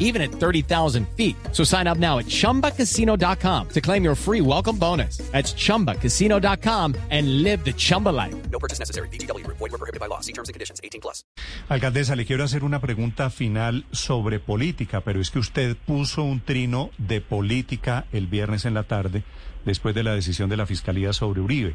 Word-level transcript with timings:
even 0.00 0.20
at 0.20 0.32
30,000 0.32 1.06
feet. 1.16 1.36
So 1.52 1.62
sign 1.62 1.86
up 1.86 1.98
now 1.98 2.18
at 2.18 2.26
chumbacasino.com 2.26 3.68
to 3.68 3.80
claim 3.80 4.02
your 4.02 4.16
free 4.16 4.40
welcome 4.40 4.76
bonus. 4.76 5.18
That's 5.30 5.54
chumbacasino.com 5.54 6.96
and 7.10 7.42
live 7.44 7.64
the 7.64 7.72
Chumba 7.72 8.08
life. 8.08 8.34
No 8.50 8.58
purchase 8.58 8.80
necessary. 8.80 9.08
BGW. 9.08 9.46
Void 9.46 9.60
were 9.60 9.78
prohibited 9.78 10.00
by 10.00 10.06
law. 10.06 10.20
See 10.20 10.32
terms 10.32 10.48
and 10.48 10.54
conditions. 10.54 10.80
18 10.82 11.00
plus. 11.00 11.24
Alcaldesa, 11.68 12.16
le 12.16 12.24
quiero 12.26 12.42
hacer 12.42 12.64
una 12.64 12.80
pregunta 12.80 13.30
final 13.30 13.84
sobre 13.92 14.40
política, 14.40 15.02
pero 15.02 15.20
es 15.20 15.30
que 15.30 15.38
usted 15.38 15.76
puso 15.76 16.22
un 16.22 16.40
trino 16.40 16.90
de 16.98 17.20
política 17.20 18.06
el 18.12 18.26
viernes 18.26 18.64
en 18.64 18.74
la 18.74 18.84
tarde 18.84 19.22
después 19.64 19.94
de 19.94 20.02
la 20.02 20.14
decisión 20.14 20.48
de 20.48 20.56
la 20.56 20.66
Fiscalía 20.66 21.12
sobre 21.12 21.40
Uribe. 21.40 21.74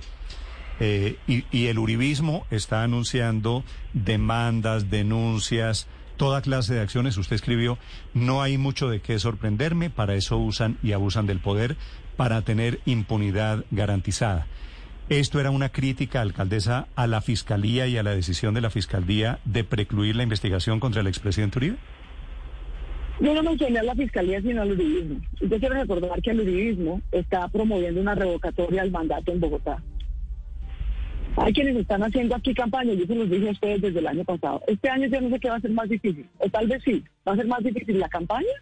Eh, 0.79 1.17
y, 1.27 1.45
y 1.51 1.67
el 1.67 1.79
uribismo 1.79 2.45
está 2.51 2.83
anunciando 2.83 3.63
demandas, 3.93 4.89
denuncias, 4.89 5.87
toda 6.17 6.41
clase 6.41 6.73
de 6.73 6.81
acciones. 6.81 7.17
Usted 7.17 7.35
escribió, 7.35 7.77
no 8.13 8.41
hay 8.41 8.57
mucho 8.57 8.89
de 8.89 8.99
qué 8.99 9.19
sorprenderme, 9.19 9.89
para 9.89 10.15
eso 10.15 10.37
usan 10.37 10.77
y 10.83 10.93
abusan 10.93 11.27
del 11.27 11.39
poder, 11.39 11.75
para 12.15 12.41
tener 12.41 12.79
impunidad 12.85 13.65
garantizada. 13.71 14.47
¿Esto 15.09 15.39
era 15.39 15.51
una 15.51 15.69
crítica, 15.69 16.21
alcaldesa, 16.21 16.87
a 16.95 17.05
la 17.05 17.21
Fiscalía 17.21 17.85
y 17.87 17.97
a 17.97 18.03
la 18.03 18.15
decisión 18.15 18.53
de 18.55 18.61
la 18.61 18.71
Fiscalía 18.71 19.39
de 19.45 19.63
precluir 19.63 20.15
la 20.15 20.23
investigación 20.23 20.79
contra 20.79 21.01
el 21.01 21.07
expresidente 21.07 21.59
Uribe? 21.59 21.77
Yo 23.19 23.33
no 23.33 23.43
mencioné 23.43 23.79
a 23.79 23.83
la 23.83 23.95
fiscalía 23.95 24.41
sino 24.41 24.61
al 24.61 24.73
uribismo. 24.73 25.21
Yo 25.39 25.59
quiero 25.59 25.75
recordar 25.75 26.21
que 26.21 26.31
el 26.31 26.41
uribismo 26.41 27.01
está 27.11 27.47
promoviendo 27.47 28.01
una 28.01 28.13
revocatoria 28.13 28.81
al 28.81 28.91
mandato 28.91 29.31
en 29.31 29.39
Bogotá. 29.39 29.81
Hay 31.37 31.51
quienes 31.51 31.75
están 31.75 32.01
haciendo 32.01 32.35
aquí 32.35 32.53
campaña, 32.53 32.93
yo 32.93 33.05
se 33.05 33.15
los 33.15 33.29
dije 33.29 33.49
a 33.49 33.51
ustedes 33.51 33.81
desde 33.81 33.99
el 33.99 34.07
año 34.07 34.23
pasado. 34.23 34.61
Este 34.67 34.89
año 34.89 35.07
yo 35.07 35.19
no 35.19 35.29
sé 35.29 35.39
qué 35.39 35.49
va 35.49 35.57
a 35.57 35.61
ser 35.61 35.71
más 35.71 35.89
difícil, 35.89 36.27
o 36.37 36.49
tal 36.49 36.67
vez 36.67 36.81
sí, 36.83 37.03
va 37.27 37.33
a 37.33 37.35
ser 37.35 37.47
más 37.47 37.61
difícil 37.61 37.99
la 37.99 38.07
campaña 38.07 38.53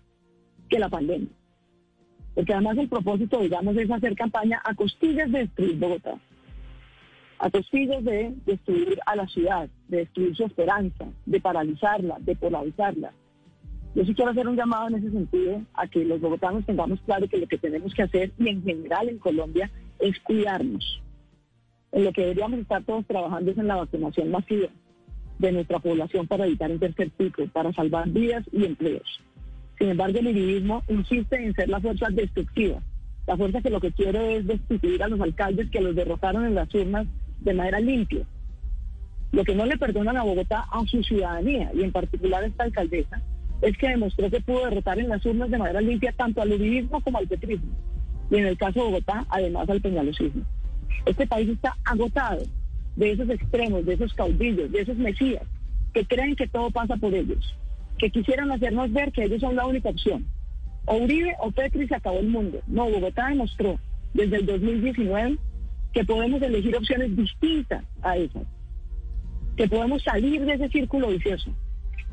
que 0.70 0.80
la 0.80 0.90
pandemia. 0.90 1.30
Porque 2.34 2.54
además 2.54 2.78
el 2.80 2.90
propósito, 2.90 3.40
digamos, 3.42 3.78
es 3.78 3.92
hacer 3.92 4.16
campaña 4.16 4.60
a 4.66 4.74
costillas 4.74 5.32
de 5.32 5.40
destruir 5.40 5.78
Bogotá, 5.78 6.16
a 7.38 7.50
costillas 7.52 8.04
de 8.04 8.34
destruir 8.46 9.00
a 9.06 9.16
la 9.16 9.28
ciudad, 9.28 9.70
de 9.88 9.98
destruir 9.98 10.36
su 10.36 10.44
esperanza, 10.46 11.06
de 11.28 11.40
paralizarla, 11.40 12.18
de 12.22 12.36
polarizarla. 12.36 13.14
Yo 13.94 14.04
sí 14.04 14.16
quiero 14.16 14.32
hacer 14.32 14.48
un 14.48 14.56
llamado 14.56 14.88
en 14.88 14.96
ese 14.96 15.12
sentido 15.12 15.62
a 15.76 15.86
que 15.86 16.04
los 16.04 16.20
bogotanos 16.20 16.66
tengamos 16.66 17.00
claro 17.02 17.28
que 17.28 17.38
lo 17.38 17.48
que 17.48 17.60
tenemos 17.60 17.94
que 17.94 18.02
hacer, 18.02 18.32
y 18.40 18.50
en 18.50 18.64
general 18.64 19.10
en 19.10 19.20
Colombia, 19.20 19.70
es 20.00 20.20
cuidarnos. 20.22 21.04
En 21.94 22.06
lo 22.06 22.12
que 22.12 22.22
deberíamos 22.22 22.60
estar 22.60 22.84
todos 22.84 23.06
trabajando 23.06 23.52
es 23.52 23.58
en 23.58 23.68
la 23.68 23.76
vacunación 23.76 24.32
masiva 24.32 24.68
de 25.38 25.52
nuestra 25.52 25.78
población 25.78 26.28
para 26.28 26.46
evitar 26.48 26.72
un 26.72 26.80
tercer 26.80 27.12
pico, 27.12 27.44
para 27.54 27.72
salvar 27.72 28.10
vidas 28.10 28.44
y 28.52 28.66
empleos. 28.66 29.22
Sin 29.78 29.90
embargo, 29.90 30.18
el 30.18 30.28
individuo 30.28 30.82
insiste 30.88 31.36
en 31.36 31.54
ser 31.54 31.70
la 31.70 31.80
fuerza 31.80 32.08
destructiva, 32.10 32.82
la 33.28 33.38
fuerza 33.38 33.62
que 33.62 33.70
lo 33.70 33.80
que 33.80 33.92
quiere 33.92 34.38
es 34.38 34.48
destituir 34.48 35.04
a 35.04 35.08
los 35.08 35.22
alcaldes 35.22 35.70
que 35.70 35.82
los 35.82 35.96
derrotaron 35.96 36.46
en 36.46 36.56
las 36.56 36.74
urnas 36.74 37.06
de 37.42 37.54
manera 37.54 37.80
limpia. 37.80 38.26
Lo 39.32 39.44
que 39.44 39.56
no 39.56 39.66
le 39.66 39.78
perdonan 39.78 40.18
a 40.18 40.24
Bogotá, 40.24 40.66
a 40.72 40.86
su 40.88 41.04
ciudadanía, 41.04 41.72
y 41.76 41.84
en 41.84 41.92
particular 41.92 42.44
a 42.44 42.48
esta 42.48 42.64
alcaldesa, 42.64 43.22
es 43.62 43.78
que 43.78 43.90
demostró 43.90 44.32
que 44.32 44.42
pudo 44.42 44.66
derrotar 44.66 44.98
en 44.98 45.10
las 45.10 45.24
urnas 45.26 45.50
de 45.52 45.58
manera 45.60 45.82
limpia 45.82 46.12
tanto 46.12 46.42
al 46.42 46.54
uribismo 46.54 47.02
como 47.02 47.20
al 47.20 47.28
petrismo. 47.28 47.72
Y 48.32 48.38
en 48.38 48.48
el 48.48 48.58
caso 48.58 48.80
de 48.80 48.86
Bogotá, 48.86 49.26
además 49.30 49.70
al 49.70 49.82
peñalosismo. 49.82 50.44
Este 51.06 51.28
país 51.28 51.50
está 51.50 51.76
agotado 51.84 52.44
de 52.96 53.12
esos 53.12 53.30
extremos, 53.30 53.86
de 53.86 53.94
esos 53.94 54.14
caudillos, 54.14 54.72
de 54.72 54.81
esos 54.81 54.98
mesías, 54.98 55.44
que 55.94 56.06
creen 56.06 56.36
que 56.36 56.48
todo 56.48 56.72
pasa 56.72 56.96
por 56.98 57.14
ellos, 57.14 57.56
que 57.98 58.09
quisieran 58.09 58.52
hacernos 58.52 58.92
ver 58.92 59.12
que 59.12 59.24
ellos 59.24 59.42
son 59.42 59.56
la 59.56 59.66
única 59.66 59.90
opción. 59.90 60.26
O 60.86 60.98
Uribe 60.98 61.34
o 61.40 61.52
Petri 61.52 61.88
se 61.88 61.96
acabó 61.96 62.20
el 62.20 62.28
mundo. 62.28 62.59
No, 62.68 62.90
Bogotá 62.90 63.30
demostró 63.30 63.80
desde 64.14 64.38
el 64.38 64.46
2019 64.46 65.38
que 65.94 66.03
podemos 66.03 66.42
elegir 66.42 66.76
opciones 66.76 67.16
distintas 67.16 67.84
a 68.02 68.18
esas, 68.18 68.44
que 69.56 69.68
podemos 69.68 70.02
salir 70.03 70.44
de 70.46 70.53
ese 70.53 70.70
círculo 70.70 71.09
vicioso. 71.09 71.52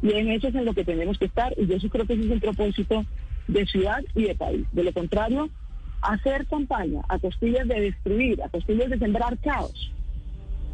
Y 0.02 0.12
en 0.12 0.30
eso 0.30 0.48
es 0.48 0.54
en 0.54 0.64
lo 0.64 0.74
que 0.74 0.84
tenemos 0.84 1.18
que 1.18 1.26
estar, 1.26 1.52
y 1.58 1.66
yo 1.66 1.78
sí 1.78 1.88
creo 1.88 2.06
que 2.06 2.14
ese 2.14 2.24
es 2.24 2.30
un 2.30 2.40
propósito 2.40 3.04
de 3.48 3.66
ciudad 3.66 4.00
y 4.14 4.24
de 4.24 4.34
país. 4.34 4.66
De 4.72 4.84
lo 4.84 4.92
contrario, 4.92 5.50
hacer 6.02 6.46
campaña 6.46 7.02
a 7.08 7.18
costillas 7.18 7.66
de 7.68 7.80
destruir, 7.80 8.42
a 8.42 8.48
costillas 8.48 8.90
de 8.90 8.98
sembrar 8.98 9.38
caos, 9.38 9.92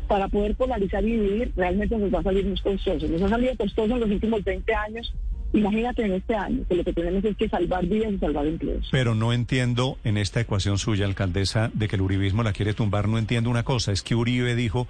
para 0.06 0.28
poder 0.28 0.54
polarizar 0.54 1.04
y 1.04 1.12
dividir, 1.12 1.52
realmente 1.56 1.96
nos 1.98 2.12
va 2.14 2.20
a 2.20 2.22
salir 2.22 2.46
muy 2.46 2.58
costoso. 2.60 3.08
Nos 3.08 3.22
ha 3.22 3.28
salido 3.28 3.56
costoso 3.56 3.94
en 3.94 4.00
los 4.00 4.10
últimos 4.10 4.44
20 4.44 4.74
años. 4.74 5.12
Imagínate 5.52 6.04
en 6.04 6.12
este 6.12 6.34
año, 6.34 6.64
que 6.68 6.74
lo 6.74 6.84
que 6.84 6.92
tenemos 6.92 7.24
es 7.24 7.36
que 7.36 7.48
salvar 7.48 7.86
vidas 7.86 8.12
y 8.12 8.18
salvar 8.18 8.46
empleos. 8.46 8.88
Pero 8.90 9.14
no 9.14 9.32
entiendo 9.32 9.96
en 10.04 10.16
esta 10.16 10.40
ecuación 10.40 10.78
suya, 10.78 11.06
alcaldesa, 11.06 11.70
de 11.72 11.88
que 11.88 11.96
el 11.96 12.02
uribismo 12.02 12.42
la 12.42 12.52
quiere 12.52 12.74
tumbar, 12.74 13.08
no 13.08 13.18
entiendo 13.18 13.50
una 13.50 13.62
cosa, 13.62 13.92
es 13.92 14.02
que 14.02 14.14
Uribe 14.14 14.54
dijo 14.54 14.86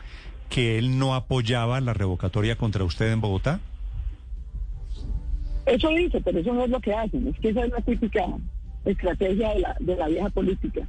que 0.49 0.79
él 0.79 0.99
no 0.99 1.15
apoyaba 1.15 1.81
la 1.81 1.95
revocatoria 1.95 2.57
contra 2.57 2.85
usted 2.85 3.13
en 3.13 3.21
Bogotá. 3.21 3.61
Eso 5.67 5.89
dice, 5.91 6.21
pero 6.21 6.39
eso 6.39 6.53
no 6.53 6.65
es 6.65 6.71
lo 6.71 6.81
que 6.81 6.95
hacen. 6.95 7.27
Es 7.29 7.39
que 7.41 7.49
esa 7.49 7.65
es 7.65 7.73
la 7.73 7.81
típica 7.81 8.25
estrategia 8.87 9.51
de 9.51 9.61
la, 9.61 9.77
de 9.81 9.97
la 9.97 10.09
vieja 10.09 10.31
política. 10.31 10.87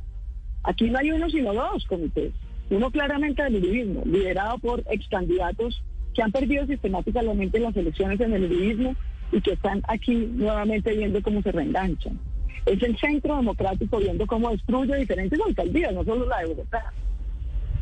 Aquí 0.64 0.90
no 0.90 1.00
hay 1.00 1.12
uno 1.12 1.30
sino 1.30 1.54
dos 1.54 1.86
comités. 1.86 2.32
Uno 2.70 2.92
claramente 2.92 3.44
del 3.44 3.58
uribismo, 3.58 4.04
liderado 4.06 4.58
por 4.60 4.84
ex 4.90 5.08
candidatos 5.08 5.82
que 6.14 6.22
han 6.22 6.32
perdido 6.32 6.66
sistemáticamente 6.66 7.60
las 7.60 7.76
elecciones 7.76 8.20
en 8.20 8.34
el 8.34 8.46
uribismo 8.46 8.96
y 9.32 9.42
que 9.42 9.54
están 9.54 9.82
aquí 9.88 10.16
nuevamente 10.16 10.96
viendo 10.96 11.22
cómo 11.22 11.42
se 11.42 11.52
reenganchan. 11.52 12.20
Es 12.66 12.82
el 12.84 12.98
centro 12.98 13.38
democrático 13.38 14.00
viendo 14.00 14.26
cómo 14.26 14.50
destruye 14.50 14.96
diferentes 14.98 15.40
alcaldías, 15.40 15.94
no 15.94 16.04
solo 16.04 16.26
la 16.26 16.40
de 16.40 16.48
Bogotá, 16.48 16.92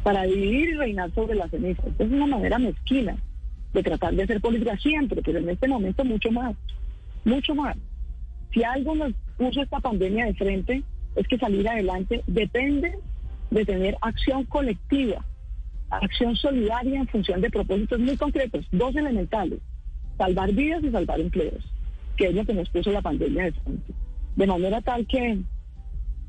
para 0.03 0.23
dividir 0.23 0.69
y 0.69 0.73
reinar 0.73 1.11
sobre 1.15 1.35
las 1.35 1.49
cenizas. 1.49 1.85
Es 1.97 2.11
una 2.11 2.27
manera 2.27 2.59
mezquina 2.59 3.17
de 3.73 3.83
tratar 3.83 4.13
de 4.13 4.23
hacer 4.23 4.39
política 4.41 4.77
siempre, 4.77 5.21
pero 5.23 5.39
en 5.39 5.49
este 5.49 5.67
momento 5.67 6.05
mucho 6.05 6.31
más, 6.31 6.55
mucho 7.23 7.55
más. 7.55 7.75
Si 8.53 8.63
algo 8.63 8.95
nos 8.95 9.13
puso 9.37 9.61
esta 9.61 9.79
pandemia 9.79 10.25
de 10.25 10.33
frente, 10.33 10.83
es 11.15 11.27
que 11.27 11.37
salir 11.37 11.67
adelante 11.67 12.23
depende 12.27 12.97
de 13.51 13.65
tener 13.65 13.97
acción 14.01 14.43
colectiva, 14.45 15.23
acción 15.89 16.35
solidaria 16.35 16.99
en 16.99 17.07
función 17.07 17.41
de 17.41 17.49
propósitos 17.49 17.99
muy 17.99 18.17
concretos, 18.17 18.65
dos 18.71 18.95
elementales, 18.95 19.59
salvar 20.17 20.51
vidas 20.51 20.83
y 20.83 20.91
salvar 20.91 21.19
empleos, 21.19 21.63
que 22.17 22.27
es 22.27 22.35
lo 22.35 22.45
que 22.45 22.53
nos 22.53 22.69
puso 22.69 22.91
la 22.91 23.01
pandemia 23.01 23.45
de 23.45 23.51
frente. 23.53 23.93
De 24.35 24.47
manera 24.47 24.81
tal 24.81 25.05
que 25.07 25.39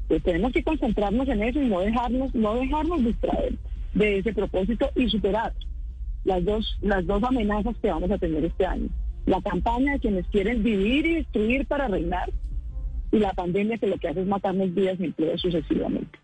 pues, 0.09 0.23
tenemos 0.23 0.53
que 0.53 0.63
concentrarnos 0.63 1.29
en 1.29 1.43
eso 1.43 1.61
y 1.61 1.69
no 1.69 1.81
dejarnos, 1.81 2.35
no 2.35 2.55
dejarnos 2.55 3.05
distraer 3.05 3.55
de 3.95 4.19
ese 4.19 4.33
propósito 4.33 4.91
y 4.95 5.09
superar 5.09 5.53
las 6.25 6.45
dos, 6.45 6.79
las 6.83 7.07
dos 7.07 7.23
amenazas 7.23 7.77
que 7.81 7.91
vamos 7.91 8.11
a 8.11 8.19
tener 8.19 8.45
este 8.45 8.67
año. 8.67 8.89
La 9.27 9.41
campaña 9.41 9.95
de 9.95 10.01
quienes 10.01 10.27
quieren 10.29 10.63
vivir 10.63 11.07
y 11.07 11.15
destruir 11.17 11.67
para 11.67 11.89
reinar 11.89 12.31
y 13.13 13.19
la 13.19 13.33
pandemia 13.33 13.79
que 13.79 13.87
lo 13.87 13.99
que 13.99 14.09
hace 14.09 14.21
es 14.21 14.27
matarnos 14.27 14.75
vidas 14.75 14.99
y 15.01 15.05
empleos 15.05 15.41
sucesivamente. 15.41 16.16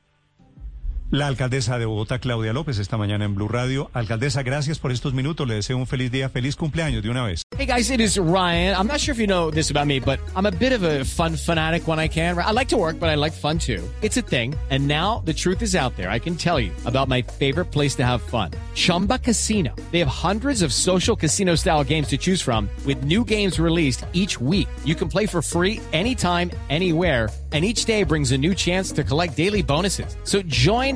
La 1.12 1.26
alcaldesa 1.26 1.78
de 1.78 1.84
Bogotá, 1.84 2.20
Claudia 2.20 2.54
López, 2.54 2.78
esta 2.78 2.96
mañana 2.96 3.26
en 3.26 3.34
Blue 3.34 3.46
Radio. 3.46 3.90
Alcaldesa, 3.92 4.42
gracias 4.42 4.78
por 4.78 4.92
estos 4.92 5.12
minutos. 5.12 5.46
Le 5.46 5.56
deseo 5.56 5.76
un 5.76 5.86
feliz 5.86 6.10
día, 6.10 6.30
feliz 6.30 6.56
cumpleaños 6.56 7.02
de 7.02 7.10
una 7.10 7.22
vez. 7.22 7.42
Hey 7.54 7.66
guys, 7.66 7.90
it 7.90 8.00
is 8.00 8.16
Ryan. 8.16 8.74
I'm 8.74 8.86
not 8.86 8.98
sure 8.98 9.12
if 9.12 9.18
you 9.18 9.26
know 9.26 9.50
this 9.50 9.70
about 9.70 9.86
me, 9.86 10.00
but 10.00 10.20
I'm 10.34 10.46
a 10.46 10.50
bit 10.50 10.72
of 10.72 10.82
a 10.84 11.04
fun 11.04 11.36
fanatic 11.36 11.86
when 11.86 11.98
I 11.98 12.08
can. 12.08 12.38
I 12.38 12.52
like 12.52 12.68
to 12.68 12.78
work, 12.78 12.98
but 12.98 13.10
I 13.10 13.16
like 13.16 13.34
fun 13.34 13.58
too. 13.58 13.86
It's 14.00 14.16
a 14.16 14.22
thing. 14.22 14.54
And 14.70 14.88
now 14.88 15.20
the 15.26 15.34
truth 15.34 15.60
is 15.60 15.74
out 15.74 15.94
there. 15.96 16.08
I 16.08 16.18
can 16.18 16.34
tell 16.34 16.58
you 16.58 16.72
about 16.86 17.08
my 17.08 17.20
favorite 17.20 17.70
place 17.70 17.94
to 17.96 18.06
have 18.06 18.22
fun. 18.22 18.50
Chumba 18.74 19.18
Casino. 19.18 19.76
They 19.90 19.98
have 19.98 20.08
hundreds 20.08 20.62
of 20.62 20.72
social 20.72 21.14
casino 21.14 21.56
style 21.56 21.84
games 21.84 22.08
to 22.08 22.16
choose 22.16 22.40
from 22.40 22.70
with 22.86 23.04
new 23.04 23.22
games 23.22 23.60
released 23.60 24.06
each 24.14 24.40
week. 24.40 24.66
You 24.82 24.94
can 24.94 25.08
play 25.08 25.26
for 25.26 25.42
free 25.42 25.78
anytime, 25.92 26.50
anywhere 26.70 27.28
and 27.52 27.64
each 27.64 27.84
day 27.84 28.02
brings 28.02 28.32
a 28.32 28.38
new 28.38 28.54
chance 28.54 28.92
to 28.92 29.04
collect 29.04 29.36
daily 29.36 29.62
bonuses. 29.62 30.16
So 30.24 30.42